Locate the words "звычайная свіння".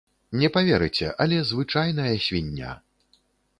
1.51-2.75